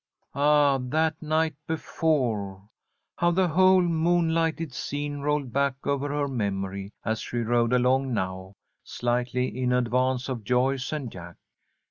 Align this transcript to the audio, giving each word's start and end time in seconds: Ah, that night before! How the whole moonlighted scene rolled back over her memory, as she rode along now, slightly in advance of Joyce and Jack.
Ah, 0.33 0.79
that 0.79 1.21
night 1.21 1.53
before! 1.67 2.67
How 3.19 3.29
the 3.29 3.47
whole 3.49 3.83
moonlighted 3.83 4.73
scene 4.73 5.19
rolled 5.19 5.53
back 5.53 5.75
over 5.85 6.09
her 6.09 6.27
memory, 6.27 6.91
as 7.05 7.19
she 7.19 7.37
rode 7.37 7.71
along 7.71 8.11
now, 8.11 8.55
slightly 8.83 9.55
in 9.55 9.71
advance 9.71 10.27
of 10.27 10.43
Joyce 10.43 10.91
and 10.91 11.11
Jack. 11.11 11.35